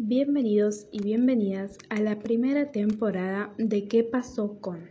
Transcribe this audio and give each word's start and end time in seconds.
Bienvenidos 0.00 0.86
y 0.92 1.02
bienvenidas 1.02 1.76
a 1.90 1.98
la 1.98 2.20
primera 2.20 2.70
temporada 2.70 3.52
de 3.58 3.88
¿Qué 3.88 4.04
pasó 4.04 4.60
con? 4.60 4.88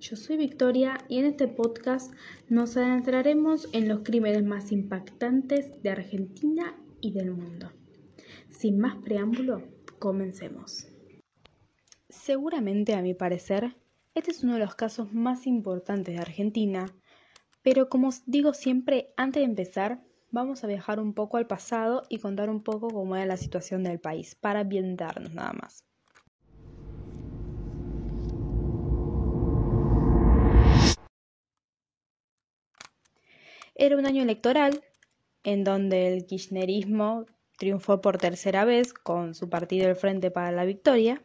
Yo 0.00 0.16
soy 0.16 0.36
Victoria 0.36 0.98
y 1.08 1.18
en 1.18 1.24
este 1.24 1.48
podcast 1.48 2.12
nos 2.50 2.76
adentraremos 2.76 3.70
en 3.72 3.88
los 3.88 4.00
crímenes 4.00 4.44
más 4.44 4.70
impactantes 4.70 5.82
de 5.82 5.88
Argentina 5.88 6.76
y 7.00 7.12
del 7.12 7.30
mundo. 7.30 7.72
Sin 8.50 8.78
más 8.78 8.96
preámbulo, 8.96 9.62
comencemos. 9.98 10.88
Seguramente 12.10 12.92
a 12.92 13.00
mi 13.00 13.14
parecer, 13.14 13.78
este 14.14 14.32
es 14.32 14.44
uno 14.44 14.52
de 14.52 14.60
los 14.60 14.74
casos 14.74 15.10
más 15.10 15.46
importantes 15.46 16.14
de 16.14 16.20
Argentina, 16.20 16.84
pero 17.62 17.88
como 17.88 18.10
digo 18.26 18.52
siempre, 18.52 19.14
antes 19.16 19.40
de 19.40 19.46
empezar, 19.46 20.02
vamos 20.30 20.62
a 20.64 20.66
viajar 20.66 21.00
un 21.00 21.14
poco 21.14 21.36
al 21.36 21.46
pasado 21.46 22.02
y 22.08 22.18
contar 22.18 22.50
un 22.50 22.62
poco 22.62 22.88
cómo 22.88 23.16
era 23.16 23.26
la 23.26 23.36
situación 23.36 23.82
del 23.82 24.00
país, 24.00 24.34
para 24.34 24.60
ambientarnos 24.60 25.34
nada 25.34 25.52
más. 25.52 25.84
Era 33.74 33.96
un 33.96 34.04
año 34.06 34.22
electoral 34.22 34.82
en 35.42 35.64
donde 35.64 36.12
el 36.12 36.26
kirchnerismo 36.26 37.24
triunfó 37.56 38.00
por 38.00 38.18
tercera 38.18 38.64
vez 38.64 38.92
con 38.92 39.34
su 39.34 39.48
partido 39.48 39.88
El 39.88 39.96
Frente 39.96 40.30
para 40.30 40.52
la 40.52 40.64
Victoria, 40.64 41.22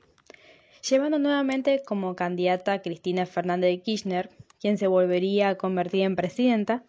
llevando 0.87 1.19
nuevamente 1.19 1.81
como 1.85 2.15
candidata 2.15 2.73
a 2.73 2.81
Cristina 2.81 3.25
Fernández 3.25 3.71
de 3.71 3.81
Kirchner, 3.81 4.29
quien 4.59 4.77
se 4.77 4.87
volvería 4.87 5.49
a 5.49 5.57
convertir 5.57 6.03
en 6.03 6.15
presidenta, 6.15 6.85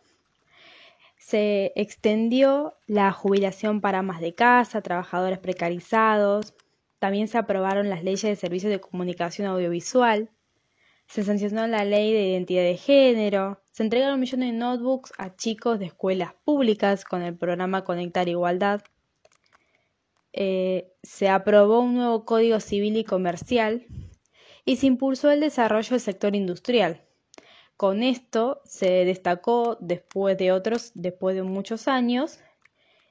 se 1.26 1.72
extendió 1.74 2.76
la 2.86 3.10
jubilación 3.10 3.80
para 3.80 4.00
más 4.00 4.20
de 4.20 4.36
casa, 4.36 4.80
trabajadores 4.80 5.40
precarizados, 5.40 6.54
también 7.00 7.26
se 7.26 7.36
aprobaron 7.36 7.90
las 7.90 8.04
leyes 8.04 8.22
de 8.22 8.36
servicios 8.36 8.70
de 8.70 8.78
comunicación 8.78 9.48
audiovisual, 9.48 10.30
se 11.08 11.24
sancionó 11.24 11.66
la 11.66 11.84
ley 11.84 12.12
de 12.12 12.28
identidad 12.28 12.62
de 12.62 12.76
género, 12.76 13.60
se 13.72 13.82
entregaron 13.82 14.20
millones 14.20 14.52
de 14.52 14.56
notebooks 14.56 15.12
a 15.18 15.34
chicos 15.34 15.80
de 15.80 15.86
escuelas 15.86 16.32
públicas 16.44 17.04
con 17.04 17.22
el 17.22 17.36
programa 17.36 17.82
Conectar 17.82 18.28
Igualdad, 18.28 18.82
eh, 20.32 20.92
se 21.02 21.28
aprobó 21.28 21.80
un 21.80 21.96
nuevo 21.96 22.24
Código 22.24 22.60
Civil 22.60 22.96
y 22.98 23.02
Comercial 23.02 23.84
y 24.64 24.76
se 24.76 24.86
impulsó 24.86 25.32
el 25.32 25.40
desarrollo 25.40 25.90
del 25.90 26.00
sector 26.00 26.36
industrial, 26.36 27.05
con 27.76 28.02
esto 28.02 28.62
se 28.64 29.04
destacó 29.04 29.76
después 29.80 30.38
de 30.38 30.52
otros, 30.52 30.92
después 30.94 31.36
de 31.36 31.42
muchos 31.42 31.88
años, 31.88 32.40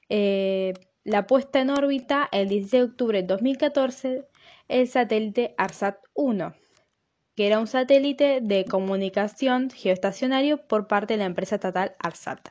eh, 0.10 0.74
la 1.04 1.28
puesta 1.28 1.60
en 1.60 1.70
órbita 1.70 2.28
el 2.32 2.50
16 2.50 2.72
de 2.72 2.84
octubre 2.84 3.22
de 3.22 3.28
2014 3.28 4.28
el 4.68 4.88
satélite 4.88 5.54
ARSAT-1, 5.58 6.56
que 7.36 7.48
era 7.48 7.60
un 7.60 7.68
satélite 7.68 8.40
de 8.42 8.66
comunicación 8.66 9.70
geoestacionario 9.70 10.66
por 10.68 10.88
parte 10.88 11.14
de 11.14 11.20
la 11.20 11.26
empresa 11.26 11.56
estatal 11.56 11.96
ARSAT. 12.00 12.50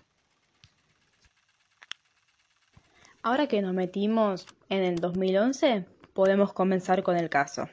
Ahora 3.23 3.49
que 3.49 3.63
nos 3.63 3.75
metimos 3.75 4.47
en 4.69 4.85
el 4.85 5.01
2011, 5.01 5.87
podemos 6.13 6.53
comenzar 6.53 7.03
con 7.03 7.17
el 7.17 7.31
caso. 7.31 7.69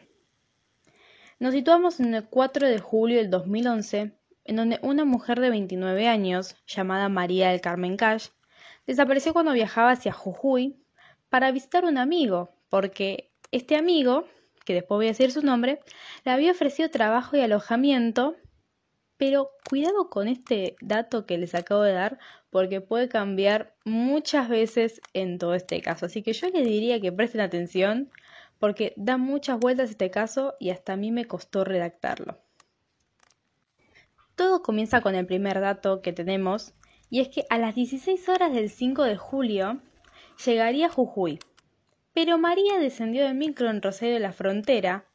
Nos 1.40 1.54
situamos 1.54 2.00
en 2.00 2.16
el 2.16 2.26
4 2.26 2.68
de 2.68 2.80
julio 2.80 3.18
del 3.18 3.30
2011 3.30 4.14
en 4.44 4.56
donde 4.56 4.80
una 4.82 5.06
mujer 5.06 5.40
de 5.40 5.50
29 5.50 6.08
años, 6.08 6.56
llamada 6.66 7.10
María 7.10 7.50
del 7.50 7.62
Carmen 7.62 7.98
Cash, 7.98 8.30
desapareció 8.88 9.34
cuando 9.34 9.54
viajaba 9.54 9.92
hacia 9.92 10.14
Jujuy 10.14 10.82
para 11.30 11.52
visitar 11.52 11.84
a 11.86 11.88
un 11.88 11.98
amigo, 11.98 12.56
porque 12.70 13.32
este 13.52 13.76
amigo, 13.76 14.26
que 14.66 14.74
después 14.74 14.98
voy 14.98 15.06
a 15.06 15.10
decir 15.10 15.32
su 15.32 15.42
nombre, 15.42 15.80
le 16.26 16.32
había 16.32 16.52
ofrecido 16.52 16.90
trabajo 16.90 17.38
y 17.38 17.42
alojamiento, 17.42 18.36
pero 19.18 19.52
cuidado 19.70 20.10
con 20.10 20.28
este 20.28 20.76
dato 20.82 21.26
que 21.26 21.38
les 21.38 21.54
acabo 21.54 21.84
de 21.84 21.94
dar, 21.94 22.20
porque 22.50 22.82
puede 22.82 23.08
cambiar 23.08 23.76
muchas 23.86 24.50
veces 24.50 25.02
en 25.14 25.38
todo 25.38 25.54
este 25.54 25.82
caso. 25.82 26.08
Así 26.08 26.24
que 26.24 26.34
yo 26.34 26.50
les 26.50 26.66
diría 26.66 27.00
que 27.00 27.12
presten 27.12 27.42
atención, 27.42 28.12
porque 28.60 28.94
da 28.98 29.18
muchas 29.18 29.60
vueltas 29.60 29.90
este 29.90 30.12
caso 30.12 30.56
y 30.60 30.70
hasta 30.70 30.94
a 30.94 30.98
mí 30.98 31.12
me 31.12 31.26
costó 31.26 31.64
redactarlo. 31.64 32.40
Todo 34.42 34.64
comienza 34.64 35.02
con 35.02 35.14
el 35.14 35.28
primer 35.28 35.62
dato 35.62 36.02
que 36.02 36.14
tenemos, 36.14 36.74
y 37.12 37.20
es 37.22 37.30
que 37.30 37.46
a 37.52 37.60
las 37.60 37.76
16 37.76 38.28
horas 38.28 38.52
del 38.52 38.72
5 38.72 39.04
de 39.04 39.16
julio 39.16 39.80
llegaría 40.44 40.90
Jujuy. 40.90 41.38
Pero 42.16 42.40
María 42.40 42.80
descendió 42.80 43.24
del 43.24 43.36
micro 43.36 43.70
en 43.70 43.84
Rosario 43.84 44.16
de 44.16 44.20
la 44.20 44.32
Frontera 44.32 45.06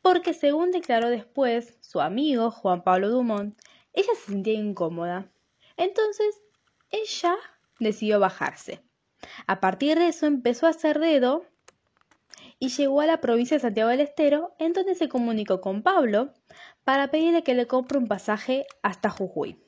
porque, 0.00 0.32
según 0.32 0.70
declaró 0.70 1.10
después 1.10 1.76
su 1.82 2.00
amigo 2.00 2.50
Juan 2.50 2.82
Pablo 2.84 3.10
Dumont, 3.10 3.54
ella 3.92 4.14
se 4.14 4.32
sentía 4.32 4.54
incómoda. 4.54 5.30
Entonces, 5.76 6.40
ella 6.90 7.36
decidió 7.78 8.18
bajarse. 8.18 8.80
A 9.46 9.60
partir 9.60 9.98
de 9.98 10.08
eso 10.08 10.24
empezó 10.24 10.66
a 10.66 10.70
hacer 10.70 11.00
dedo 11.00 11.44
y 12.58 12.68
llegó 12.70 13.00
a 13.00 13.06
la 13.06 13.20
provincia 13.20 13.56
de 13.56 13.60
Santiago 13.60 13.90
del 13.90 14.00
Estero, 14.00 14.54
en 14.58 14.72
donde 14.72 14.94
se 14.94 15.08
comunicó 15.08 15.60
con 15.60 15.82
Pablo 15.82 16.32
para 16.84 17.10
pedirle 17.10 17.42
que 17.42 17.54
le 17.54 17.66
compre 17.66 17.98
un 17.98 18.08
pasaje 18.08 18.66
hasta 18.82 19.10
Jujuy. 19.10 19.58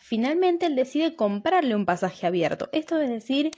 Finalmente 0.00 0.66
él 0.66 0.74
decide 0.74 1.16
comprarle 1.16 1.74
un 1.74 1.84
pasaje 1.84 2.26
abierto, 2.26 2.68
esto 2.72 3.00
es 3.00 3.10
decir, 3.10 3.50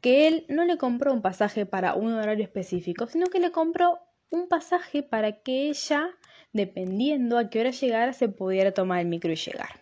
que 0.00 0.28
él 0.28 0.44
no 0.48 0.64
le 0.64 0.78
compró 0.78 1.12
un 1.12 1.22
pasaje 1.22 1.66
para 1.66 1.94
un 1.94 2.12
horario 2.12 2.44
específico, 2.44 3.06
sino 3.06 3.26
que 3.26 3.40
le 3.40 3.50
compró 3.50 3.98
un 4.30 4.48
pasaje 4.48 5.02
para 5.02 5.42
que 5.42 5.68
ella, 5.70 6.10
dependiendo 6.52 7.38
a 7.38 7.48
qué 7.50 7.60
hora 7.60 7.70
llegara, 7.70 8.12
se 8.12 8.28
pudiera 8.28 8.72
tomar 8.72 9.00
el 9.00 9.06
micro 9.06 9.32
y 9.32 9.36
llegar. 9.36 9.80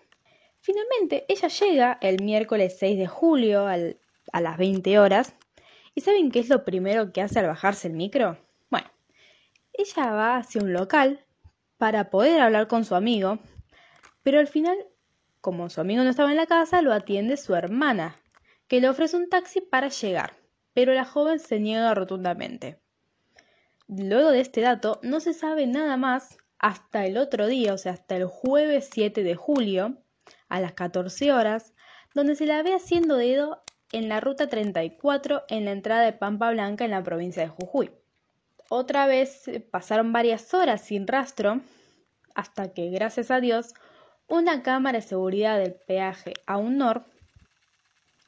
Finalmente, 0.60 1.26
ella 1.28 1.48
llega 1.48 1.98
el 2.00 2.22
miércoles 2.22 2.76
6 2.78 2.98
de 2.98 3.06
julio 3.06 3.66
a 3.66 4.40
las 4.40 4.56
20 4.56 4.98
horas 4.98 5.34
¿Y 5.96 6.02
saben 6.02 6.30
qué 6.30 6.40
es 6.40 6.50
lo 6.50 6.62
primero 6.62 7.10
que 7.10 7.22
hace 7.22 7.38
al 7.38 7.46
bajarse 7.46 7.88
el 7.88 7.94
micro? 7.94 8.36
Bueno, 8.70 8.86
ella 9.72 10.10
va 10.12 10.36
hacia 10.36 10.60
un 10.60 10.74
local 10.74 11.24
para 11.78 12.10
poder 12.10 12.42
hablar 12.42 12.68
con 12.68 12.84
su 12.84 12.94
amigo, 12.94 13.38
pero 14.22 14.38
al 14.38 14.46
final, 14.46 14.76
como 15.40 15.70
su 15.70 15.80
amigo 15.80 16.04
no 16.04 16.10
estaba 16.10 16.30
en 16.30 16.36
la 16.36 16.44
casa, 16.44 16.82
lo 16.82 16.92
atiende 16.92 17.38
su 17.38 17.54
hermana, 17.54 18.20
que 18.68 18.82
le 18.82 18.90
ofrece 18.90 19.16
un 19.16 19.30
taxi 19.30 19.62
para 19.62 19.88
llegar, 19.88 20.36
pero 20.74 20.92
la 20.92 21.06
joven 21.06 21.38
se 21.38 21.60
niega 21.60 21.94
rotundamente. 21.94 22.78
Luego 23.88 24.32
de 24.32 24.40
este 24.40 24.60
dato, 24.60 25.00
no 25.02 25.20
se 25.20 25.32
sabe 25.32 25.66
nada 25.66 25.96
más 25.96 26.36
hasta 26.58 27.06
el 27.06 27.16
otro 27.16 27.46
día, 27.46 27.72
o 27.72 27.78
sea, 27.78 27.92
hasta 27.92 28.16
el 28.16 28.26
jueves 28.26 28.90
7 28.92 29.22
de 29.22 29.34
julio, 29.34 29.96
a 30.50 30.60
las 30.60 30.74
14 30.74 31.32
horas, 31.32 31.72
donde 32.12 32.36
se 32.36 32.44
la 32.44 32.62
ve 32.62 32.74
haciendo 32.74 33.16
dedo 33.16 33.62
en 33.92 34.08
la 34.08 34.20
ruta 34.20 34.48
34 34.48 35.44
en 35.48 35.64
la 35.64 35.72
entrada 35.72 36.02
de 36.02 36.12
Pampa 36.12 36.50
Blanca 36.50 36.84
en 36.84 36.90
la 36.90 37.02
provincia 37.02 37.42
de 37.42 37.48
Jujuy. 37.48 37.90
Otra 38.68 39.06
vez 39.06 39.46
eh, 39.48 39.60
pasaron 39.60 40.12
varias 40.12 40.52
horas 40.54 40.82
sin 40.82 41.06
rastro 41.06 41.60
hasta 42.34 42.72
que, 42.72 42.90
gracias 42.90 43.30
a 43.30 43.40
Dios, 43.40 43.74
una 44.28 44.62
cámara 44.62 44.98
de 44.98 45.06
seguridad 45.06 45.58
del 45.58 45.74
peaje 45.74 46.34
a 46.46 46.56
un 46.56 46.78
nor 46.78 47.04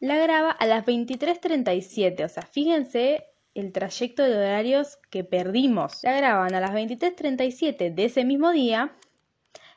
la 0.01 0.17
graba 0.17 0.53
a 0.53 0.67
las 0.67 0.85
23.37, 0.87 2.25
o 2.25 2.29
sea, 2.29 2.45
fíjense 2.45 3.27
el 3.55 3.73
trayecto 3.73 4.23
de 4.23 4.37
horarios 4.37 4.97
que 5.11 5.25
perdimos. 5.25 6.05
La 6.05 6.17
graban 6.17 6.55
a 6.55 6.61
las 6.61 6.71
23.37 6.71 7.93
de 7.93 8.05
ese 8.05 8.25
mismo 8.25 8.53
día, 8.53 8.93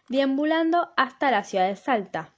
deambulando 0.10 0.92
hasta 0.96 1.32
la 1.32 1.44
ciudad 1.44 1.68
de 1.68 1.76
Salta. 1.76 2.36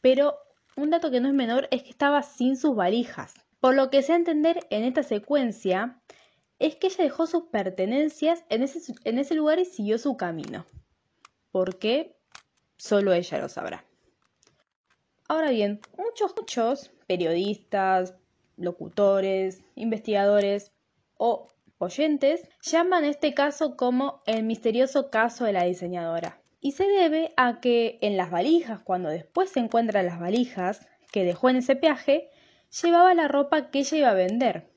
Pero 0.00 0.36
un 0.76 0.90
dato 0.90 1.10
que 1.10 1.20
no 1.20 1.28
es 1.28 1.34
menor 1.34 1.68
es 1.70 1.82
que 1.82 1.90
estaba 1.90 2.22
sin 2.22 2.56
sus 2.56 2.76
valijas. 2.76 3.34
Por 3.60 3.74
lo 3.74 3.90
que 3.90 3.98
a 3.98 4.14
entender 4.14 4.66
en 4.70 4.84
esta 4.84 5.02
secuencia 5.02 6.00
es 6.58 6.76
que 6.76 6.88
ella 6.88 7.04
dejó 7.04 7.26
sus 7.26 7.44
pertenencias 7.44 8.44
en 8.50 8.62
ese, 8.62 8.94
en 9.04 9.18
ese 9.18 9.34
lugar 9.34 9.58
y 9.58 9.64
siguió 9.64 9.98
su 9.98 10.16
camino. 10.16 10.66
¿Por 11.50 11.78
qué? 11.78 12.16
Solo 12.76 13.14
ella 13.14 13.38
lo 13.38 13.48
sabrá. 13.48 13.84
Ahora 15.28 15.50
bien, 15.50 15.80
muchos, 15.96 16.34
muchos 16.36 16.90
periodistas, 17.06 18.14
locutores, 18.56 19.62
investigadores 19.74 20.72
o 21.16 21.48
oyentes 21.78 22.48
llaman 22.62 23.04
este 23.04 23.34
caso 23.34 23.76
como 23.76 24.22
el 24.26 24.44
misterioso 24.44 25.10
caso 25.10 25.44
de 25.44 25.54
la 25.54 25.64
diseñadora 25.64 26.40
y 26.66 26.72
se 26.72 26.88
debe 26.88 27.32
a 27.36 27.60
que 27.60 27.96
en 28.02 28.16
las 28.16 28.32
valijas, 28.32 28.80
cuando 28.80 29.08
después 29.08 29.50
se 29.50 29.60
encuentran 29.60 30.04
las 30.04 30.18
valijas 30.18 30.84
que 31.12 31.22
dejó 31.22 31.48
en 31.48 31.54
ese 31.54 31.76
peaje, 31.76 32.28
llevaba 32.82 33.14
la 33.14 33.28
ropa 33.28 33.70
que 33.70 33.78
ella 33.78 33.98
iba 33.98 34.10
a 34.10 34.14
vender. 34.14 34.68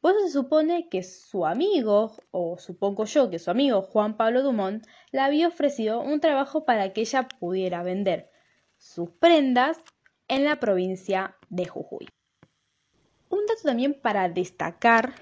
Por 0.00 0.12
eso 0.12 0.26
se 0.26 0.32
supone 0.32 0.88
que 0.88 1.02
su 1.02 1.46
amigo, 1.46 2.12
o 2.30 2.58
supongo 2.58 3.06
yo 3.06 3.28
que 3.28 3.40
su 3.40 3.50
amigo 3.50 3.82
Juan 3.82 4.16
Pablo 4.16 4.44
Dumont, 4.44 4.86
le 5.10 5.18
había 5.18 5.48
ofrecido 5.48 6.00
un 6.00 6.20
trabajo 6.20 6.64
para 6.64 6.92
que 6.92 7.00
ella 7.00 7.26
pudiera 7.40 7.82
vender 7.82 8.30
sus 8.78 9.10
prendas 9.10 9.80
en 10.28 10.44
la 10.44 10.60
provincia 10.60 11.34
de 11.48 11.66
Jujuy. 11.66 12.08
Un 13.30 13.44
dato 13.46 13.62
también 13.64 14.00
para 14.00 14.28
destacar 14.28 15.12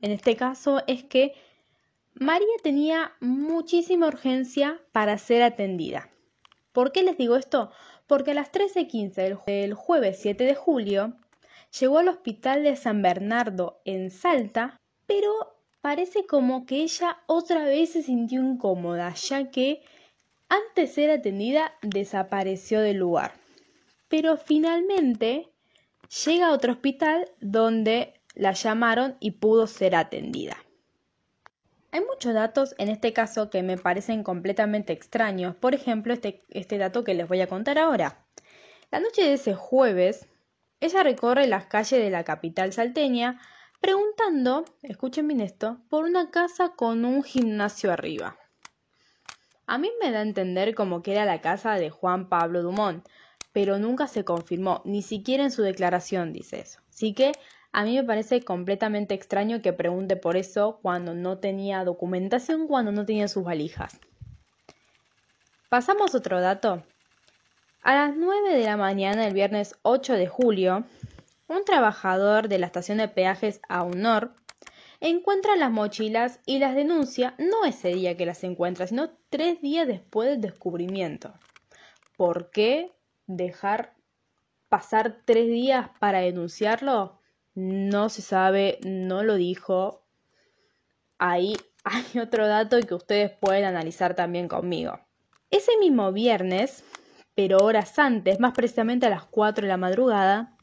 en 0.00 0.12
este 0.12 0.36
caso 0.36 0.82
es 0.86 1.02
que 1.02 1.34
María 2.18 2.46
tenía 2.62 3.12
muchísima 3.20 4.06
urgencia 4.06 4.80
para 4.90 5.18
ser 5.18 5.42
atendida. 5.42 6.08
¿Por 6.72 6.90
qué 6.90 7.02
les 7.02 7.18
digo 7.18 7.36
esto? 7.36 7.70
Porque 8.06 8.30
a 8.30 8.34
las 8.34 8.50
13.15 8.52 9.44
del 9.44 9.74
jueves 9.74 10.18
7 10.22 10.44
de 10.44 10.54
julio 10.54 11.12
llegó 11.78 11.98
al 11.98 12.08
hospital 12.08 12.62
de 12.62 12.74
San 12.76 13.02
Bernardo 13.02 13.82
en 13.84 14.10
Salta, 14.10 14.80
pero 15.06 15.30
parece 15.82 16.24
como 16.24 16.64
que 16.64 16.76
ella 16.76 17.18
otra 17.26 17.64
vez 17.64 17.90
se 17.90 18.02
sintió 18.02 18.40
incómoda, 18.40 19.12
ya 19.12 19.50
que 19.50 19.82
antes 20.48 20.88
de 20.88 20.94
ser 20.94 21.10
atendida 21.10 21.74
desapareció 21.82 22.80
del 22.80 22.96
lugar. 22.96 23.34
Pero 24.08 24.38
finalmente 24.38 25.50
llega 26.24 26.46
a 26.46 26.52
otro 26.52 26.72
hospital 26.72 27.28
donde 27.42 28.14
la 28.34 28.52
llamaron 28.52 29.16
y 29.20 29.32
pudo 29.32 29.66
ser 29.66 29.94
atendida. 29.94 30.56
Hay 31.96 32.04
muchos 32.04 32.34
datos 32.34 32.74
en 32.76 32.90
este 32.90 33.14
caso 33.14 33.48
que 33.48 33.62
me 33.62 33.78
parecen 33.78 34.22
completamente 34.22 34.92
extraños. 34.92 35.56
Por 35.56 35.74
ejemplo, 35.74 36.12
este, 36.12 36.44
este 36.50 36.76
dato 36.76 37.04
que 37.04 37.14
les 37.14 37.26
voy 37.26 37.40
a 37.40 37.46
contar 37.46 37.78
ahora. 37.78 38.26
La 38.90 39.00
noche 39.00 39.22
de 39.22 39.32
ese 39.32 39.54
jueves, 39.54 40.28
ella 40.80 41.02
recorre 41.02 41.46
las 41.46 41.64
calles 41.68 41.98
de 41.98 42.10
la 42.10 42.22
capital 42.22 42.74
salteña 42.74 43.40
preguntando, 43.80 44.66
escuchen 44.82 45.26
bien 45.26 45.40
esto, 45.40 45.80
por 45.88 46.04
una 46.04 46.30
casa 46.30 46.74
con 46.76 47.06
un 47.06 47.22
gimnasio 47.22 47.90
arriba. 47.90 48.36
A 49.66 49.78
mí 49.78 49.90
me 49.98 50.10
da 50.10 50.18
a 50.18 50.22
entender 50.22 50.74
como 50.74 51.02
que 51.02 51.12
era 51.12 51.24
la 51.24 51.40
casa 51.40 51.76
de 51.76 51.88
Juan 51.88 52.28
Pablo 52.28 52.60
Dumont, 52.62 53.08
pero 53.54 53.78
nunca 53.78 54.06
se 54.06 54.22
confirmó, 54.22 54.82
ni 54.84 55.00
siquiera 55.00 55.44
en 55.44 55.50
su 55.50 55.62
declaración 55.62 56.34
dice 56.34 56.60
eso. 56.60 56.80
Así 56.90 57.14
que 57.14 57.32
a 57.76 57.84
mí 57.84 57.94
me 57.94 58.04
parece 58.04 58.40
completamente 58.40 59.12
extraño 59.12 59.60
que 59.60 59.74
pregunte 59.74 60.16
por 60.16 60.38
eso 60.38 60.78
cuando 60.80 61.12
no 61.12 61.36
tenía 61.36 61.84
documentación, 61.84 62.68
cuando 62.68 62.90
no 62.90 63.04
tenía 63.04 63.28
sus 63.28 63.44
valijas. 63.44 64.00
Pasamos 65.68 66.14
otro 66.14 66.40
dato. 66.40 66.82
A 67.82 67.94
las 67.94 68.16
9 68.16 68.56
de 68.56 68.64
la 68.64 68.78
mañana 68.78 69.24
del 69.24 69.34
viernes 69.34 69.76
8 69.82 70.14
de 70.14 70.26
julio, 70.26 70.84
un 71.48 71.64
trabajador 71.66 72.48
de 72.48 72.58
la 72.58 72.64
estación 72.64 72.96
de 72.96 73.08
peajes 73.08 73.60
Aunor 73.68 74.32
encuentra 75.00 75.54
las 75.56 75.70
mochilas 75.70 76.40
y 76.46 76.58
las 76.60 76.74
denuncia 76.74 77.34
no 77.36 77.66
ese 77.66 77.88
día 77.88 78.16
que 78.16 78.24
las 78.24 78.42
encuentra, 78.42 78.86
sino 78.86 79.10
tres 79.28 79.60
días 79.60 79.86
después 79.86 80.30
del 80.30 80.40
descubrimiento. 80.40 81.34
¿Por 82.16 82.50
qué 82.50 82.90
dejar 83.26 83.92
pasar 84.70 85.20
tres 85.26 85.48
días 85.48 85.90
para 86.00 86.20
denunciarlo? 86.20 87.20
No 87.56 88.10
se 88.10 88.20
sabe, 88.20 88.78
no 88.84 89.22
lo 89.22 89.36
dijo. 89.36 90.04
Ahí 91.18 91.56
hay 91.84 92.20
otro 92.20 92.46
dato 92.46 92.78
que 92.80 92.94
ustedes 92.94 93.32
pueden 93.32 93.64
analizar 93.64 94.14
también 94.14 94.46
conmigo. 94.46 95.00
Ese 95.50 95.72
mismo 95.78 96.12
viernes, 96.12 96.84
pero 97.34 97.58
horas 97.58 97.98
antes, 97.98 98.40
más 98.40 98.52
precisamente 98.52 99.06
a 99.06 99.10
las 99.10 99.24
4 99.24 99.62
de 99.62 99.68
la 99.68 99.78
madrugada, 99.78 100.54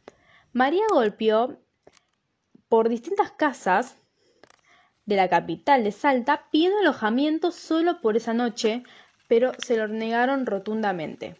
María 0.51 0.83
golpeó 0.91 1.57
por 2.69 2.89
distintas 2.89 3.31
casas 3.31 3.95
de 5.05 5.15
la 5.15 5.29
capital 5.29 5.83
de 5.83 5.91
Salta 5.91 6.47
pidiendo 6.51 6.77
alojamiento 6.77 7.51
solo 7.51 8.01
por 8.01 8.17
esa 8.17 8.35
noche, 8.35 8.83
pero 9.27 9.53
se 9.57 9.77
lo 9.77 9.87
negaron 9.87 10.45
rotundamente. 10.45 11.35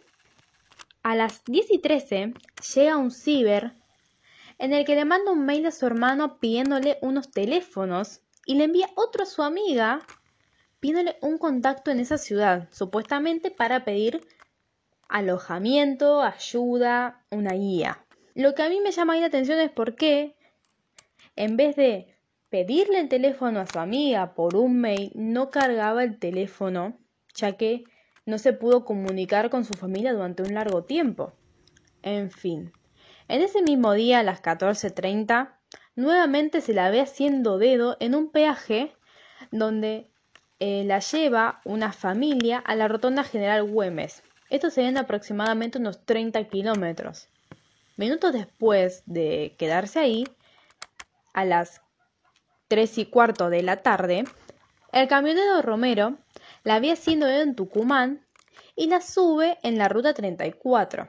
A 1.04 1.14
las 1.14 1.44
10 1.44 1.70
y 1.70 1.78
13 1.78 2.34
llega 2.74 2.96
un 2.96 3.12
ciber 3.12 3.72
en 4.58 4.72
el 4.72 4.84
que 4.84 4.94
le 4.94 5.04
manda 5.04 5.32
un 5.32 5.44
mail 5.44 5.66
a 5.66 5.70
su 5.70 5.86
hermano 5.86 6.38
pidiéndole 6.38 6.98
unos 7.02 7.30
teléfonos 7.30 8.20
y 8.46 8.54
le 8.54 8.64
envía 8.64 8.88
otro 8.94 9.24
a 9.24 9.26
su 9.26 9.42
amiga 9.42 10.00
pidiéndole 10.80 11.16
un 11.22 11.38
contacto 11.38 11.90
en 11.90 12.00
esa 12.00 12.18
ciudad, 12.18 12.68
supuestamente 12.70 13.50
para 13.50 13.84
pedir 13.84 14.20
alojamiento, 15.08 16.22
ayuda, 16.22 17.24
una 17.30 17.52
guía. 17.54 18.04
Lo 18.34 18.54
que 18.54 18.62
a 18.64 18.68
mí 18.68 18.80
me 18.80 18.90
llama 18.90 19.16
la 19.16 19.26
atención 19.26 19.58
es 19.60 19.70
por 19.70 19.94
qué, 19.94 20.36
en 21.36 21.56
vez 21.56 21.76
de 21.76 22.14
pedirle 22.50 23.00
el 23.00 23.08
teléfono 23.08 23.60
a 23.60 23.66
su 23.66 23.78
amiga 23.78 24.34
por 24.34 24.56
un 24.56 24.80
mail, 24.80 25.10
no 25.14 25.50
cargaba 25.50 26.04
el 26.04 26.18
teléfono, 26.18 26.98
ya 27.34 27.56
que 27.56 27.84
no 28.26 28.38
se 28.38 28.52
pudo 28.52 28.84
comunicar 28.84 29.50
con 29.50 29.64
su 29.64 29.74
familia 29.74 30.12
durante 30.12 30.42
un 30.42 30.54
largo 30.54 30.84
tiempo. 30.84 31.32
En 32.02 32.30
fin, 32.30 32.72
en 33.28 33.42
ese 33.42 33.62
mismo 33.62 33.92
día, 33.92 34.20
a 34.20 34.22
las 34.22 34.42
14.30, 34.42 35.54
nuevamente 35.96 36.60
se 36.60 36.74
la 36.74 36.90
ve 36.90 37.00
haciendo 37.00 37.58
dedo 37.58 37.96
en 38.00 38.14
un 38.14 38.30
peaje 38.30 38.92
donde 39.50 40.10
eh, 40.60 40.84
la 40.84 41.00
lleva 41.00 41.60
una 41.64 41.92
familia 41.92 42.58
a 42.58 42.74
la 42.76 42.88
rotonda 42.88 43.24
General 43.24 43.62
Güemes. 43.64 44.22
Esto 44.50 44.70
se 44.70 44.86
en 44.86 44.98
aproximadamente 44.98 45.78
unos 45.78 46.04
30 46.04 46.44
kilómetros. 46.44 47.28
Minutos 47.96 48.32
después 48.32 49.02
de 49.06 49.54
quedarse 49.58 50.00
ahí, 50.00 50.24
a 51.32 51.44
las 51.44 51.80
3 52.68 52.98
y 52.98 53.06
cuarto 53.06 53.50
de 53.50 53.62
la 53.62 53.82
tarde, 53.82 54.24
el 54.92 55.08
camionero 55.08 55.60
Romero 55.62 56.16
la 56.62 56.78
ve 56.80 56.92
haciendo 56.92 57.26
dedo 57.26 57.42
en 57.42 57.54
Tucumán 57.56 58.24
y 58.76 58.86
la 58.86 59.00
sube 59.00 59.58
en 59.62 59.78
la 59.78 59.88
ruta 59.88 60.14
34. 60.14 61.08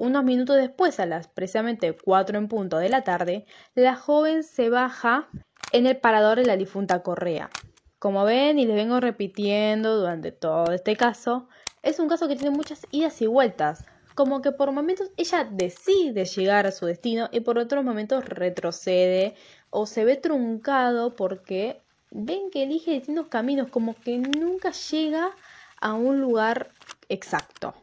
Unos 0.00 0.24
minutos 0.24 0.56
después, 0.56 0.98
a 0.98 1.04
las 1.04 1.28
precisamente 1.28 1.94
4 1.94 2.38
en 2.38 2.48
punto 2.48 2.78
de 2.78 2.88
la 2.88 3.04
tarde, 3.04 3.44
la 3.74 3.96
joven 3.96 4.44
se 4.44 4.70
baja 4.70 5.28
en 5.72 5.84
el 5.84 5.98
parador 5.98 6.38
de 6.38 6.46
la 6.46 6.56
difunta 6.56 7.02
Correa. 7.02 7.50
Como 7.98 8.24
ven 8.24 8.58
y 8.58 8.64
les 8.64 8.76
vengo 8.76 8.98
repitiendo 8.98 9.98
durante 9.98 10.32
todo 10.32 10.72
este 10.72 10.96
caso, 10.96 11.50
es 11.82 11.98
un 11.98 12.08
caso 12.08 12.28
que 12.28 12.36
tiene 12.36 12.56
muchas 12.56 12.86
idas 12.90 13.20
y 13.20 13.26
vueltas, 13.26 13.84
como 14.14 14.40
que 14.40 14.52
por 14.52 14.72
momentos 14.72 15.10
ella 15.18 15.44
decide 15.44 16.24
llegar 16.24 16.66
a 16.66 16.72
su 16.72 16.86
destino 16.86 17.28
y 17.30 17.40
por 17.40 17.58
otros 17.58 17.84
momentos 17.84 18.24
retrocede 18.24 19.34
o 19.68 19.84
se 19.84 20.06
ve 20.06 20.16
truncado 20.16 21.14
porque 21.14 21.78
ven 22.10 22.50
que 22.50 22.62
elige 22.62 22.92
distintos 22.92 23.26
caminos, 23.26 23.68
como 23.68 23.94
que 23.94 24.16
nunca 24.16 24.70
llega 24.70 25.32
a 25.78 25.92
un 25.92 26.22
lugar 26.22 26.70
exacto 27.10 27.74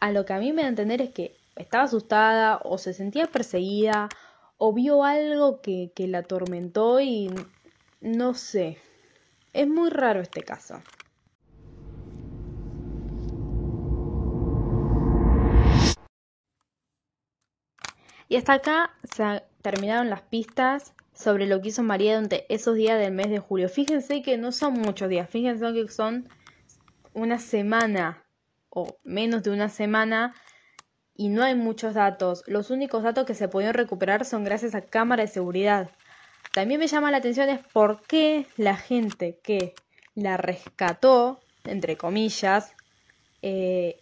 a 0.00 0.12
lo 0.12 0.24
que 0.24 0.32
a 0.32 0.38
mí 0.38 0.52
me 0.52 0.62
da 0.62 0.68
a 0.68 0.70
entender 0.70 1.02
es 1.02 1.10
que 1.10 1.36
estaba 1.56 1.84
asustada 1.84 2.60
o 2.64 2.78
se 2.78 2.92
sentía 2.94 3.26
perseguida 3.26 4.08
o 4.56 4.72
vio 4.72 5.04
algo 5.04 5.60
que, 5.60 5.92
que 5.94 6.06
la 6.08 6.18
atormentó 6.18 7.00
y 7.00 7.30
no 8.00 8.34
sé. 8.34 8.78
Es 9.52 9.66
muy 9.66 9.90
raro 9.90 10.20
este 10.20 10.42
caso. 10.42 10.80
Y 18.28 18.36
hasta 18.36 18.52
acá 18.54 18.94
se 19.10 19.42
terminaron 19.62 20.10
las 20.10 20.20
pistas 20.20 20.92
sobre 21.14 21.46
lo 21.46 21.60
que 21.60 21.68
hizo 21.68 21.82
María 21.82 22.14
durante 22.14 22.52
esos 22.54 22.76
días 22.76 22.98
del 22.98 23.12
mes 23.12 23.30
de 23.30 23.38
julio. 23.38 23.68
Fíjense 23.68 24.22
que 24.22 24.36
no 24.36 24.52
son 24.52 24.74
muchos 24.74 25.08
días, 25.08 25.28
fíjense 25.28 25.72
que 25.72 25.88
son 25.88 26.28
una 27.14 27.38
semana 27.38 28.22
o 28.70 28.98
menos 29.04 29.42
de 29.42 29.50
una 29.50 29.68
semana 29.68 30.34
y 31.14 31.28
no 31.28 31.42
hay 31.42 31.54
muchos 31.54 31.94
datos. 31.94 32.44
Los 32.46 32.70
únicos 32.70 33.02
datos 33.02 33.26
que 33.26 33.34
se 33.34 33.48
pudieron 33.48 33.74
recuperar 33.74 34.24
son 34.24 34.44
gracias 34.44 34.74
a 34.74 34.82
cámara 34.82 35.24
de 35.24 35.28
seguridad. 35.28 35.90
También 36.52 36.80
me 36.80 36.86
llama 36.86 37.10
la 37.10 37.18
atención 37.18 37.48
es 37.48 37.60
por 37.72 38.02
qué 38.02 38.46
la 38.56 38.76
gente 38.76 39.38
que 39.42 39.74
la 40.14 40.36
rescató, 40.36 41.40
entre 41.64 41.96
comillas, 41.96 42.72
eh, 43.42 44.00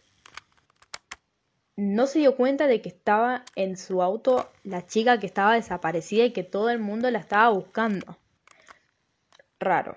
no 1.76 2.06
se 2.06 2.20
dio 2.20 2.36
cuenta 2.36 2.66
de 2.66 2.80
que 2.80 2.88
estaba 2.88 3.44
en 3.54 3.76
su 3.76 4.02
auto 4.02 4.50
la 4.64 4.86
chica 4.86 5.18
que 5.18 5.26
estaba 5.26 5.54
desaparecida 5.54 6.24
y 6.24 6.32
que 6.32 6.42
todo 6.42 6.70
el 6.70 6.78
mundo 6.78 7.10
la 7.10 7.18
estaba 7.18 7.50
buscando. 7.50 8.16
Raro. 9.58 9.96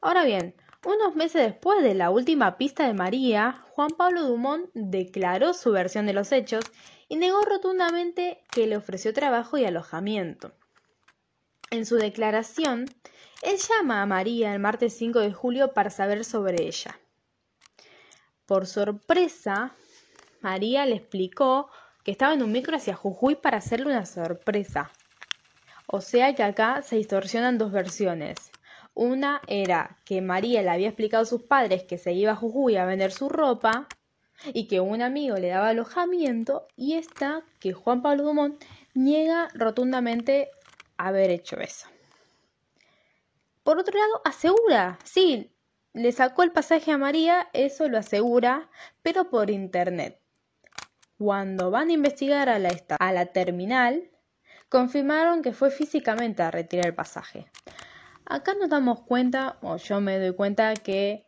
Ahora 0.00 0.24
bien, 0.24 0.54
unos 0.84 1.16
meses 1.16 1.42
después 1.42 1.82
de 1.82 1.94
la 1.94 2.10
última 2.10 2.56
pista 2.56 2.86
de 2.86 2.94
María, 2.94 3.64
Juan 3.70 3.90
Pablo 3.90 4.24
Dumont 4.24 4.70
declaró 4.74 5.54
su 5.54 5.72
versión 5.72 6.06
de 6.06 6.12
los 6.12 6.30
hechos 6.32 6.64
y 7.08 7.16
negó 7.16 7.42
rotundamente 7.42 8.42
que 8.50 8.66
le 8.66 8.76
ofreció 8.76 9.12
trabajo 9.12 9.58
y 9.58 9.64
alojamiento. 9.64 10.52
En 11.70 11.84
su 11.84 11.96
declaración, 11.96 12.86
él 13.42 13.56
llama 13.56 14.02
a 14.02 14.06
María 14.06 14.54
el 14.54 14.60
martes 14.60 14.96
5 14.96 15.20
de 15.20 15.32
julio 15.32 15.72
para 15.74 15.90
saber 15.90 16.24
sobre 16.24 16.66
ella. 16.66 16.98
Por 18.46 18.66
sorpresa, 18.66 19.74
María 20.40 20.86
le 20.86 20.96
explicó 20.96 21.70
que 22.04 22.12
estaba 22.12 22.34
en 22.34 22.42
un 22.42 22.52
micro 22.52 22.76
hacia 22.76 22.94
Jujuy 22.94 23.34
para 23.34 23.58
hacerle 23.58 23.86
una 23.86 24.06
sorpresa. 24.06 24.90
O 25.86 26.00
sea 26.00 26.34
que 26.34 26.42
acá 26.42 26.82
se 26.82 26.96
distorsionan 26.96 27.58
dos 27.58 27.72
versiones. 27.72 28.50
Una 28.98 29.42
era 29.46 29.96
que 30.04 30.20
María 30.20 30.60
le 30.60 30.70
había 30.70 30.88
explicado 30.88 31.22
a 31.22 31.26
sus 31.26 31.44
padres 31.44 31.84
que 31.84 31.98
se 31.98 32.12
iba 32.14 32.32
a 32.32 32.34
Jujuy 32.34 32.74
a 32.74 32.84
vender 32.84 33.12
su 33.12 33.28
ropa 33.28 33.86
y 34.52 34.66
que 34.66 34.80
un 34.80 35.02
amigo 35.02 35.36
le 35.36 35.50
daba 35.50 35.68
alojamiento 35.68 36.66
y 36.74 36.94
esta 36.94 37.42
que 37.60 37.72
Juan 37.72 38.02
Pablo 38.02 38.24
Dumont 38.24 38.60
niega 38.94 39.50
rotundamente 39.54 40.50
haber 40.96 41.30
hecho 41.30 41.60
eso. 41.60 41.86
Por 43.62 43.78
otro 43.78 43.96
lado, 43.96 44.20
asegura, 44.24 44.98
sí, 45.04 45.48
le 45.92 46.10
sacó 46.10 46.42
el 46.42 46.50
pasaje 46.50 46.90
a 46.90 46.98
María, 46.98 47.50
eso 47.52 47.88
lo 47.88 47.98
asegura, 47.98 48.68
pero 49.02 49.30
por 49.30 49.48
internet. 49.48 50.18
Cuando 51.18 51.70
van 51.70 51.90
a 51.90 51.92
investigar 51.92 52.48
a 52.48 52.58
la, 52.58 52.76
a 52.98 53.12
la 53.12 53.26
terminal, 53.26 54.10
confirmaron 54.68 55.42
que 55.42 55.52
fue 55.52 55.70
físicamente 55.70 56.42
a 56.42 56.50
retirar 56.50 56.86
el 56.86 56.94
pasaje. 56.96 57.46
Acá 58.30 58.52
nos 58.52 58.68
damos 58.68 59.00
cuenta, 59.00 59.56
o 59.62 59.78
yo 59.78 60.02
me 60.02 60.18
doy 60.18 60.34
cuenta, 60.34 60.74
que 60.74 61.26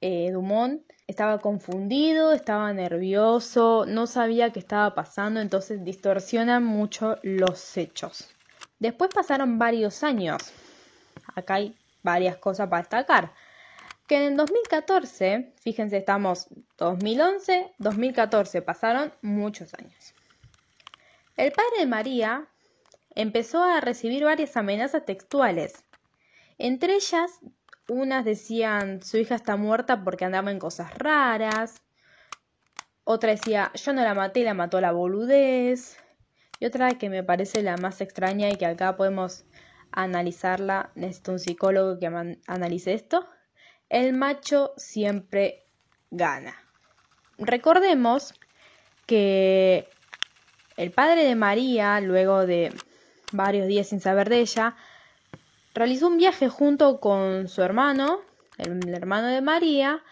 eh, 0.00 0.32
Dumont 0.32 0.82
estaba 1.06 1.38
confundido, 1.38 2.32
estaba 2.32 2.72
nervioso, 2.72 3.84
no 3.86 4.08
sabía 4.08 4.50
qué 4.50 4.58
estaba 4.58 4.92
pasando, 4.96 5.40
entonces 5.40 5.84
distorsionan 5.84 6.64
mucho 6.64 7.16
los 7.22 7.76
hechos. 7.76 8.28
Después 8.80 9.10
pasaron 9.14 9.56
varios 9.60 10.02
años. 10.02 10.42
Acá 11.36 11.54
hay 11.54 11.76
varias 12.02 12.36
cosas 12.38 12.68
para 12.68 12.82
destacar. 12.82 13.32
Que 14.08 14.16
en 14.16 14.32
el 14.32 14.36
2014, 14.36 15.54
fíjense, 15.60 15.96
estamos 15.98 16.48
2011, 16.76 17.72
2014, 17.78 18.62
pasaron 18.62 19.12
muchos 19.22 19.72
años. 19.74 20.12
El 21.36 21.52
padre 21.52 21.78
de 21.78 21.86
María 21.86 22.48
empezó 23.14 23.62
a 23.62 23.80
recibir 23.80 24.24
varias 24.24 24.56
amenazas 24.56 25.04
textuales. 25.04 25.85
Entre 26.58 26.94
ellas, 26.94 27.40
unas 27.88 28.24
decían 28.24 29.02
su 29.02 29.18
hija 29.18 29.34
está 29.34 29.56
muerta 29.56 30.02
porque 30.02 30.24
andaba 30.24 30.50
en 30.50 30.58
cosas 30.58 30.92
raras. 30.98 31.82
Otra 33.04 33.30
decía 33.30 33.70
yo 33.74 33.92
no 33.92 34.02
la 34.02 34.14
maté, 34.14 34.42
la 34.42 34.54
mató 34.54 34.80
la 34.80 34.92
boludez. 34.92 35.98
Y 36.58 36.66
otra 36.66 36.90
que 36.98 37.10
me 37.10 37.22
parece 37.22 37.62
la 37.62 37.76
más 37.76 38.00
extraña 38.00 38.48
y 38.48 38.56
que 38.56 38.66
acá 38.66 38.96
podemos 38.96 39.44
analizarla, 39.92 40.90
necesito 40.94 41.32
un 41.32 41.38
psicólogo 41.38 41.98
que 41.98 42.06
analice 42.46 42.94
esto. 42.94 43.28
El 43.88 44.14
macho 44.14 44.72
siempre 44.76 45.62
gana. 46.10 46.56
Recordemos 47.38 48.34
que 49.06 49.88
el 50.76 50.90
padre 50.90 51.24
de 51.24 51.34
María, 51.36 52.00
luego 52.00 52.46
de 52.46 52.72
varios 53.32 53.66
días 53.66 53.88
sin 53.88 54.00
saber 54.00 54.28
de 54.28 54.40
ella, 54.40 54.76
realizó 55.76 56.08
un 56.08 56.16
viaje 56.16 56.48
junto 56.48 57.00
con 57.00 57.48
su 57.48 57.62
hermano, 57.62 58.20
el 58.56 58.88
hermano 58.88 59.28
de 59.28 59.42
María, 59.42 60.02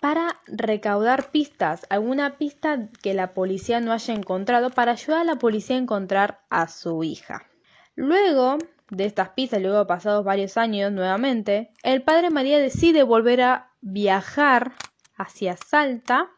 para 0.00 0.40
recaudar 0.46 1.30
pistas, 1.30 1.86
alguna 1.90 2.38
pista 2.38 2.88
que 3.02 3.12
la 3.12 3.32
policía 3.32 3.80
no 3.80 3.92
haya 3.92 4.14
encontrado, 4.14 4.70
para 4.70 4.92
ayudar 4.92 5.20
a 5.20 5.24
la 5.24 5.36
policía 5.36 5.76
a 5.76 5.80
encontrar 5.80 6.40
a 6.48 6.68
su 6.68 7.04
hija. 7.04 7.46
Luego 7.94 8.56
de 8.90 9.04
estas 9.04 9.30
pistas, 9.30 9.60
luego 9.60 9.86
pasados 9.86 10.24
varios 10.24 10.56
años 10.56 10.90
nuevamente, 10.90 11.70
el 11.82 12.02
padre 12.02 12.30
María 12.30 12.58
decide 12.58 13.02
volver 13.02 13.42
a 13.42 13.72
viajar 13.82 14.72
hacia 15.16 15.56
Salta 15.56 16.30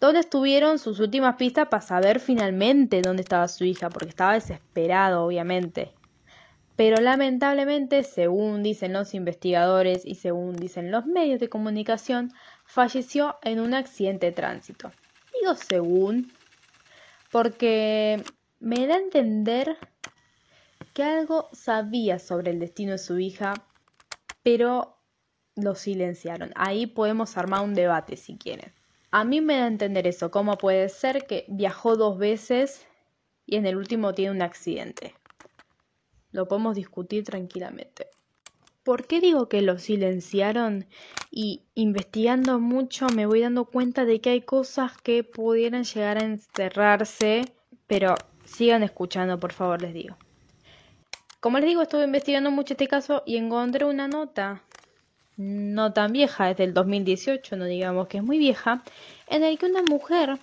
donde 0.00 0.20
estuvieron 0.20 0.78
sus 0.78 1.00
últimas 1.00 1.36
pistas 1.36 1.68
para 1.68 1.80
saber 1.80 2.20
finalmente 2.20 3.00
dónde 3.02 3.22
estaba 3.22 3.48
su 3.48 3.64
hija, 3.64 3.88
porque 3.88 4.10
estaba 4.10 4.34
desesperado, 4.34 5.24
obviamente. 5.24 5.97
Pero 6.78 7.00
lamentablemente, 7.02 8.04
según 8.04 8.62
dicen 8.62 8.92
los 8.92 9.12
investigadores 9.12 10.06
y 10.06 10.14
según 10.14 10.54
dicen 10.54 10.92
los 10.92 11.06
medios 11.06 11.40
de 11.40 11.48
comunicación, 11.48 12.32
falleció 12.66 13.34
en 13.42 13.58
un 13.58 13.74
accidente 13.74 14.26
de 14.26 14.32
tránsito. 14.32 14.92
Digo 15.34 15.56
según, 15.56 16.32
porque 17.32 18.22
me 18.60 18.86
da 18.86 18.94
a 18.94 18.98
entender 18.98 19.76
que 20.94 21.02
algo 21.02 21.48
sabía 21.52 22.20
sobre 22.20 22.52
el 22.52 22.60
destino 22.60 22.92
de 22.92 22.98
su 22.98 23.18
hija, 23.18 23.54
pero 24.44 24.98
lo 25.56 25.74
silenciaron. 25.74 26.52
Ahí 26.54 26.86
podemos 26.86 27.36
armar 27.36 27.64
un 27.64 27.74
debate 27.74 28.16
si 28.16 28.38
quieren. 28.38 28.70
A 29.10 29.24
mí 29.24 29.40
me 29.40 29.56
da 29.56 29.64
a 29.64 29.66
entender 29.66 30.06
eso, 30.06 30.30
cómo 30.30 30.56
puede 30.56 30.88
ser 30.90 31.26
que 31.26 31.44
viajó 31.48 31.96
dos 31.96 32.18
veces 32.18 32.86
y 33.46 33.56
en 33.56 33.66
el 33.66 33.76
último 33.76 34.14
tiene 34.14 34.30
un 34.30 34.42
accidente. 34.42 35.12
Lo 36.32 36.46
podemos 36.46 36.74
discutir 36.76 37.24
tranquilamente. 37.24 38.08
¿Por 38.82 39.06
qué 39.06 39.20
digo 39.20 39.48
que 39.48 39.60
lo 39.62 39.78
silenciaron? 39.78 40.86
Y 41.30 41.62
investigando 41.74 42.58
mucho 42.58 43.06
me 43.08 43.26
voy 43.26 43.40
dando 43.40 43.66
cuenta 43.66 44.04
de 44.04 44.20
que 44.20 44.30
hay 44.30 44.40
cosas 44.40 44.92
que 45.02 45.24
pudieran 45.24 45.84
llegar 45.84 46.18
a 46.18 46.24
encerrarse, 46.24 47.44
pero 47.86 48.14
sigan 48.44 48.82
escuchando, 48.82 49.38
por 49.38 49.52
favor, 49.52 49.82
les 49.82 49.92
digo. 49.92 50.16
Como 51.40 51.58
les 51.58 51.68
digo, 51.68 51.82
estuve 51.82 52.04
investigando 52.04 52.50
mucho 52.50 52.74
este 52.74 52.88
caso 52.88 53.22
y 53.26 53.36
encontré 53.36 53.84
una 53.84 54.08
nota 54.08 54.64
no 55.36 55.92
tan 55.92 56.12
vieja, 56.12 56.50
es 56.50 56.56
del 56.56 56.74
2018, 56.74 57.56
no 57.56 57.64
digamos 57.66 58.08
que 58.08 58.16
es 58.16 58.24
muy 58.24 58.38
vieja, 58.38 58.82
en 59.28 59.44
el 59.44 59.56
que 59.56 59.66
una 59.66 59.82
mujer 59.84 60.36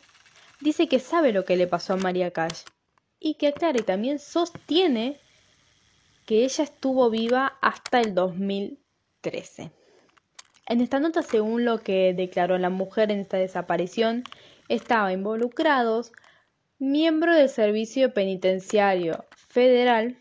dice 0.62 0.88
que 0.88 1.00
sabe 1.00 1.34
lo 1.34 1.44
que 1.44 1.58
le 1.58 1.68
pasó 1.68 1.94
a 1.94 1.98
María 1.98 2.32
Cash 2.32 2.62
y 3.20 3.36
que 3.36 3.48
aclara 3.48 3.80
y 3.80 3.84
también 3.84 4.20
sostiene 4.20 5.20
que 6.26 6.44
ella 6.44 6.64
estuvo 6.64 7.10
viva 7.10 7.58
hasta 7.62 8.02
el 8.02 8.14
2013. 8.14 9.72
En 10.68 10.82
esta 10.82 11.00
nota, 11.00 11.22
según 11.22 11.64
lo 11.64 11.80
que 11.80 12.14
declaró 12.14 12.58
la 12.58 12.70
mujer 12.70 13.12
en 13.12 13.20
esta 13.20 13.38
desaparición, 13.38 14.24
estaba 14.68 15.14
involucrados 15.14 16.12
miembros 16.80 17.36
del 17.36 17.50
Servicio 17.50 18.14
Penitenciario 18.14 19.26
Federal, 19.48 20.18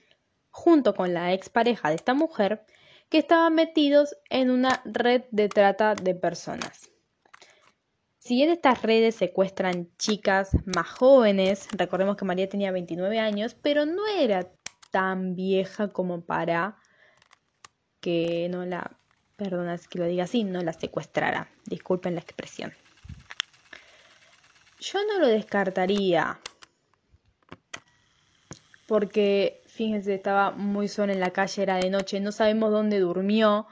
junto 0.50 0.94
con 0.94 1.14
la 1.14 1.32
expareja 1.32 1.88
de 1.88 1.96
esta 1.96 2.14
mujer, 2.14 2.64
que 3.08 3.18
estaban 3.18 3.54
metidos 3.54 4.16
en 4.28 4.50
una 4.50 4.82
red 4.84 5.22
de 5.30 5.48
trata 5.48 5.94
de 5.94 6.14
personas. 6.14 6.90
Si 8.18 8.36
bien 8.36 8.50
estas 8.50 8.82
redes 8.82 9.16
secuestran 9.16 9.90
chicas 9.98 10.50
más 10.64 10.88
jóvenes, 10.88 11.68
recordemos 11.72 12.16
que 12.16 12.24
María 12.24 12.48
tenía 12.48 12.72
29 12.72 13.18
años, 13.18 13.54
pero 13.60 13.84
no 13.84 14.06
era 14.06 14.50
tan 14.94 15.34
vieja 15.34 15.88
como 15.88 16.20
para 16.20 16.78
que 18.00 18.48
no 18.48 18.64
la, 18.64 18.96
perdona 19.34 19.76
que 19.90 19.98
lo 19.98 20.04
diga 20.06 20.22
así, 20.22 20.44
no 20.44 20.62
la 20.62 20.72
secuestrara. 20.72 21.48
Disculpen 21.66 22.14
la 22.14 22.20
expresión. 22.20 22.72
Yo 24.78 25.00
no 25.04 25.18
lo 25.18 25.26
descartaría 25.26 26.38
porque 28.86 29.64
Fíjense, 29.74 30.14
estaba 30.14 30.52
muy 30.52 30.86
sola 30.86 31.12
en 31.12 31.18
la 31.18 31.32
calle, 31.32 31.60
era 31.60 31.78
de 31.78 31.90
noche, 31.90 32.20
no 32.20 32.30
sabemos 32.30 32.70
dónde 32.70 33.00
durmió. 33.00 33.66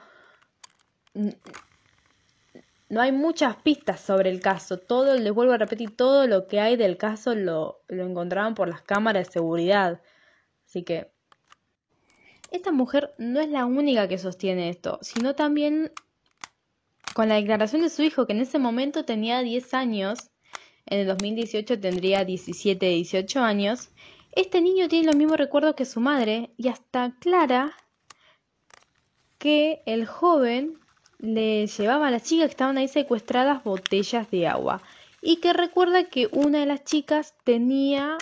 No 2.89 3.01
hay 3.01 3.13
muchas 3.13 3.55
pistas 3.55 4.01
sobre 4.01 4.29
el 4.29 4.41
caso. 4.41 4.77
Todo, 4.79 5.15
les 5.15 5.31
vuelvo 5.31 5.53
a 5.53 5.57
repetir, 5.57 5.95
todo 5.95 6.27
lo 6.27 6.47
que 6.47 6.59
hay 6.59 6.75
del 6.75 6.97
caso 6.97 7.35
lo, 7.35 7.85
lo 7.87 8.03
encontraban 8.05 8.53
por 8.53 8.67
las 8.67 8.81
cámaras 8.81 9.27
de 9.27 9.31
seguridad. 9.31 10.01
Así 10.65 10.83
que 10.83 11.12
esta 12.53 12.71
mujer 12.71 13.13
no 13.17 13.39
es 13.39 13.49
la 13.49 13.65
única 13.65 14.07
que 14.07 14.19
sostiene 14.19 14.69
esto, 14.69 14.99
sino 15.01 15.33
también 15.33 15.91
con 17.13 17.27
la 17.27 17.35
declaración 17.35 17.81
de 17.81 17.89
su 17.89 18.03
hijo, 18.03 18.25
que 18.27 18.33
en 18.33 18.41
ese 18.41 18.59
momento 18.59 19.05
tenía 19.05 19.41
10 19.41 19.73
años, 19.73 20.29
en 20.85 20.99
el 20.99 21.07
2018 21.07 21.79
tendría 21.79 22.23
17, 22.23 22.85
18 22.85 23.41
años, 23.41 23.89
este 24.31 24.61
niño 24.61 24.87
tiene 24.87 25.07
los 25.07 25.15
mismos 25.15 25.37
recuerdos 25.37 25.75
que 25.75 25.85
su 25.85 25.99
madre 25.99 26.51
y 26.57 26.67
hasta 26.67 27.15
Clara 27.19 27.73
que 29.39 29.81
el 29.85 30.05
joven 30.05 30.75
le 31.19 31.65
llevaba 31.67 32.07
a 32.07 32.11
las 32.11 32.23
chicas 32.23 32.47
que 32.47 32.51
estaban 32.51 32.77
ahí 32.77 32.87
secuestradas 32.87 33.63
botellas 33.63 34.29
de 34.29 34.47
agua 34.47 34.81
y 35.21 35.37
que 35.37 35.53
recuerda 35.53 36.05
que 36.05 36.29
una 36.31 36.59
de 36.59 36.65
las 36.67 36.83
chicas 36.83 37.33
tenía 37.43 38.17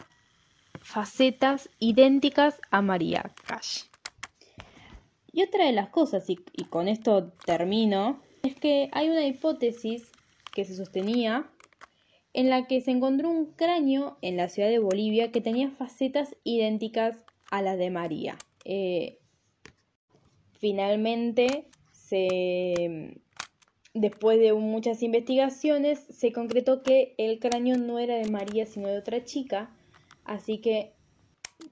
facetas 0.82 1.70
idénticas 1.80 2.60
a 2.72 2.82
María 2.82 3.32
Cash. 3.46 3.91
Y 5.34 5.44
otra 5.44 5.66
de 5.66 5.72
las 5.72 5.90
cosas, 5.90 6.30
y, 6.30 6.38
con 6.66 6.88
esto 6.88 7.32
termino, 7.46 8.20
es 8.44 8.56
que 8.56 8.90
hay 8.92 9.10
una 9.10 9.26
hipótesis 9.26 10.12
que 10.54 10.66
se 10.66 10.76
sostenía 10.76 11.50
en 12.34 12.50
la 12.50 12.68
que 12.68 12.82
se 12.82 12.92
encontró 12.92 13.30
un 13.30 13.46
cráneo 13.46 14.18
en 14.22 14.38
la 14.38 14.50
ciudad 14.50 14.70
de 14.70 14.80
Bolivia 14.80 15.32
que 15.32 15.42
tenía 15.42 15.70
facetas 15.70 16.36
idénticas 16.44 17.18
a 17.50 17.62
las 17.62 17.78
de 17.78 17.90
María. 17.90 18.38
Eh, 18.66 19.20
finalmente, 20.60 21.66
después 23.94 24.40
de 24.40 24.54
muchas 24.54 25.02
investigaciones, 25.02 26.00
se 26.10 26.34
concretó 26.34 26.84
que 26.84 27.16
el 27.18 27.40
cráneo 27.40 27.78
no 27.78 28.00
era 28.00 28.16
de 28.16 28.30
María, 28.30 28.66
sino 28.66 28.90
de 28.90 28.98
otra 28.98 29.24
chica, 29.24 29.70
así 30.26 30.60
que 30.60 30.94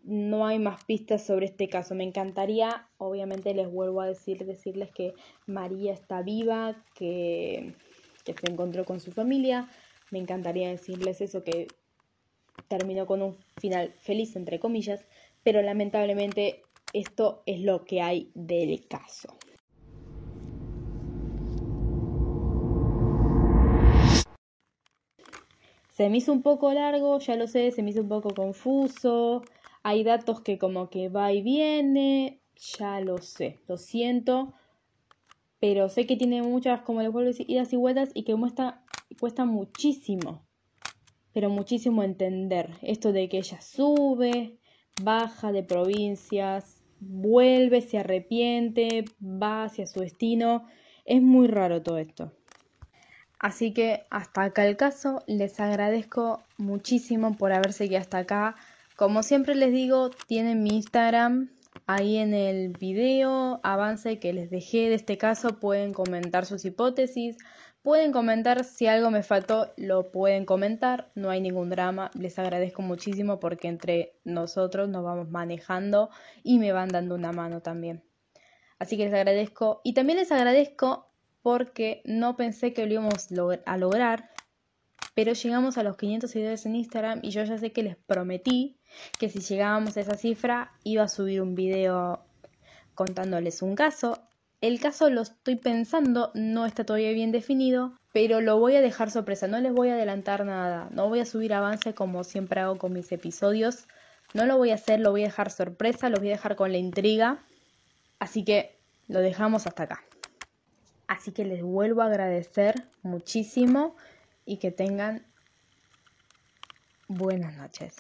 no 0.03 0.46
hay 0.46 0.60
más 0.60 0.84
pistas 0.86 1.25
sobre 1.25 1.46
este 1.46 1.69
caso. 1.69 1.96
Me 1.96 2.03
encantaría, 2.03 2.88
obviamente 2.98 3.53
les 3.53 3.72
vuelvo 3.72 4.01
a 4.01 4.08
decir, 4.08 4.46
decirles 4.46 4.91
que 4.91 5.13
María 5.46 5.93
está 5.93 6.22
viva, 6.22 6.75
que, 6.96 7.74
que 8.24 8.34
se 8.34 8.51
encontró 8.51 8.86
con 8.86 9.00
su 9.00 9.12
familia, 9.12 9.69
me 10.12 10.19
encantaría 10.19 10.69
decirles 10.69 11.22
eso, 11.22 11.43
que 11.43 11.67
terminó 12.67 13.05
con 13.05 13.22
un 13.22 13.38
final 13.60 13.91
feliz, 13.91 14.36
entre 14.36 14.60
comillas, 14.60 15.05
pero 15.43 15.62
lamentablemente 15.62 16.62
esto 16.93 17.43
es 17.46 17.62
lo 17.62 17.86
que 17.86 18.01
hay 18.01 18.31
del 18.34 18.88
caso. 18.88 19.38
Se 25.93 26.10
me 26.10 26.17
hizo 26.17 26.31
un 26.31 26.41
poco 26.41 26.74
largo, 26.74 27.19
ya 27.19 27.36
lo 27.36 27.46
sé, 27.48 27.72
se 27.72 27.84
me 27.84 27.89
hizo 27.89 28.01
un 28.01 28.08
poco 28.08 28.34
confuso. 28.34 29.43
Hay 29.83 30.03
datos 30.03 30.41
que 30.41 30.57
como 30.57 30.89
que 30.89 31.09
va 31.09 31.31
y 31.31 31.41
viene, 31.41 32.41
ya 32.55 33.00
lo 33.01 33.17
sé, 33.19 33.59
lo 33.67 33.77
siento. 33.77 34.53
Pero 35.59 35.89
sé 35.89 36.05
que 36.05 36.15
tiene 36.15 36.41
muchas, 36.41 36.81
como 36.81 37.01
les 37.01 37.12
vuelvo 37.12 37.27
a 37.27 37.31
decir, 37.31 37.50
idas 37.50 37.74
y 37.74 37.75
vueltas 37.75 38.12
y 38.13 38.24
que 38.24 38.36
cuesta 39.19 39.45
muchísimo, 39.45 40.45
pero 41.33 41.50
muchísimo 41.50 42.03
entender 42.03 42.71
esto 42.81 43.12
de 43.12 43.27
que 43.27 43.39
ella 43.39 43.59
sube, 43.62 44.57
baja 45.01 45.51
de 45.51 45.63
provincias, 45.63 46.81
vuelve, 47.00 47.81
se 47.81 47.98
arrepiente, 47.98 49.05
va 49.21 49.65
hacia 49.65 49.86
su 49.86 50.00
destino. 50.01 50.65
Es 51.05 51.21
muy 51.21 51.48
raro 51.48 51.81
todo 51.81 51.98
esto. 51.98 52.33
Así 53.39 53.74
que 53.74 54.05
hasta 54.09 54.43
acá 54.43 54.65
el 54.67 54.75
caso, 54.75 55.24
les 55.25 55.59
agradezco 55.59 56.43
muchísimo 56.57 57.36
por 57.36 57.53
haber 57.53 57.74
seguido 57.74 58.01
hasta 58.01 58.19
acá. 58.19 58.55
Como 59.00 59.24
siempre 59.24 59.56
les 59.56 59.72
digo, 59.72 60.10
tienen 60.27 60.62
mi 60.62 60.72
Instagram 60.75 61.51
ahí 61.88 62.18
en 62.18 62.34
el 62.34 62.74
video 62.77 63.62
avance 63.63 64.20
que 64.20 64.34
les 64.34 64.50
dejé 64.50 64.89
de 64.89 64.96
este 64.96 65.18
caso, 65.18 65.58
pueden 65.58 65.94
comentar 65.94 66.46
sus 66.46 66.65
hipótesis, 66.65 67.38
pueden 67.82 68.12
comentar 68.12 68.65
si 68.65 68.88
algo 68.88 69.10
me 69.10 69.24
faltó, 69.24 69.72
lo 69.77 70.12
pueden 70.12 70.44
comentar, 70.44 71.12
no 71.15 71.29
hay 71.29 71.39
ningún 71.39 71.70
drama, 71.70 72.12
les 72.13 72.38
agradezco 72.39 72.82
muchísimo 72.82 73.39
porque 73.39 73.70
entre 73.70 74.20
nosotros 74.25 74.89
nos 74.89 75.06
vamos 75.06 75.29
manejando 75.29 76.10
y 76.44 76.60
me 76.60 76.74
van 76.74 76.89
dando 76.89 77.15
una 77.15 77.32
mano 77.32 77.62
también. 77.62 78.03
Así 78.79 78.98
que 78.98 79.06
les 79.06 79.13
agradezco 79.13 79.79
y 79.86 79.94
también 79.94 80.20
les 80.20 80.34
agradezco 80.34 81.08
porque 81.41 82.01
no 82.03 82.36
pensé 82.36 82.74
que 82.74 82.86
lo 82.86 82.91
íbamos 82.91 83.29
a 83.65 83.77
lograr, 83.77 84.29
pero 85.19 85.33
llegamos 85.33 85.77
a 85.77 85.83
los 85.83 85.97
500 85.97 86.31
seguidores 86.31 86.65
en 86.65 86.77
Instagram 86.77 87.19
y 87.23 87.31
yo 87.31 87.43
ya 87.43 87.57
sé 87.57 87.73
que 87.73 87.83
les 87.83 87.97
prometí 87.97 88.77
que 89.19 89.27
si 89.27 89.41
llegábamos 89.41 89.97
a 89.97 89.99
esa 89.99 90.15
cifra 90.15 90.71
iba 90.85 91.03
a 91.03 91.09
subir 91.09 91.41
un 91.41 91.55
video 91.55 92.23
contándoles 92.95 93.61
un 93.61 93.75
caso. 93.75 94.17
El 94.61 94.79
caso 94.79 95.09
lo 95.09 95.23
estoy 95.23 95.57
pensando, 95.57 96.31
no 96.35 96.65
está 96.65 96.85
todavía 96.85 97.11
bien 97.11 97.33
definido, 97.33 97.97
pero 98.13 98.39
lo 98.39 98.59
voy 98.59 98.77
a 98.77 98.81
dejar 98.81 99.11
sorpresa, 99.11 99.49
no 99.49 99.59
les 99.59 99.73
voy 99.73 99.89
a 99.89 99.95
adelantar 99.95 100.45
nada, 100.45 100.88
no 100.91 101.09
voy 101.09 101.19
a 101.19 101.25
subir 101.25 101.53
avance 101.53 101.93
como 101.93 102.23
siempre 102.23 102.61
hago 102.61 102.77
con 102.77 102.93
mis 102.93 103.11
episodios, 103.11 103.88
no 104.33 104.45
lo 104.45 104.55
voy 104.55 104.71
a 104.71 104.75
hacer, 104.75 105.01
lo 105.01 105.11
voy 105.11 105.23
a 105.23 105.25
dejar 105.25 105.51
sorpresa, 105.51 106.07
lo 106.07 106.19
voy 106.19 106.29
a 106.29 106.35
dejar 106.35 106.55
con 106.55 106.71
la 106.71 106.77
intriga, 106.77 107.39
así 108.19 108.45
que 108.45 108.77
lo 109.09 109.19
dejamos 109.19 109.67
hasta 109.67 109.83
acá. 109.83 110.01
Así 111.09 111.33
que 111.33 111.43
les 111.43 111.61
vuelvo 111.61 112.03
a 112.03 112.05
agradecer 112.05 112.85
muchísimo 113.01 113.97
y 114.46 114.58
que 114.58 114.72
tengan 114.72 115.25
buenas 117.08 117.55
noches. 117.55 117.96